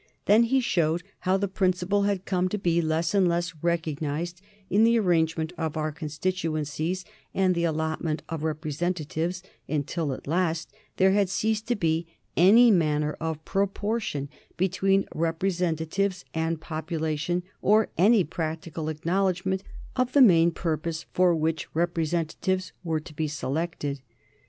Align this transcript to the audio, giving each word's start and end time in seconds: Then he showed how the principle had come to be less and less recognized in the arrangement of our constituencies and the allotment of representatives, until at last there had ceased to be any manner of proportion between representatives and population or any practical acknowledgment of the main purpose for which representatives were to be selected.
Then 0.25 0.45
he 0.45 0.61
showed 0.61 1.03
how 1.29 1.37
the 1.37 1.47
principle 1.47 2.01
had 2.09 2.25
come 2.25 2.49
to 2.49 2.57
be 2.57 2.81
less 2.81 3.13
and 3.13 3.27
less 3.27 3.53
recognized 3.61 4.41
in 4.67 4.83
the 4.83 4.97
arrangement 4.97 5.53
of 5.59 5.77
our 5.77 5.91
constituencies 5.91 7.05
and 7.35 7.53
the 7.53 7.65
allotment 7.65 8.23
of 8.27 8.41
representatives, 8.41 9.43
until 9.69 10.11
at 10.11 10.25
last 10.25 10.73
there 10.97 11.11
had 11.11 11.29
ceased 11.29 11.67
to 11.67 11.75
be 11.75 12.07
any 12.35 12.71
manner 12.71 13.15
of 13.19 13.45
proportion 13.45 14.27
between 14.57 15.05
representatives 15.13 16.25
and 16.33 16.59
population 16.59 17.43
or 17.61 17.89
any 17.95 18.23
practical 18.23 18.89
acknowledgment 18.89 19.61
of 19.95 20.13
the 20.13 20.21
main 20.23 20.49
purpose 20.49 21.05
for 21.13 21.35
which 21.35 21.67
representatives 21.75 22.73
were 22.83 22.99
to 22.99 23.13
be 23.13 23.27
selected. 23.27 24.01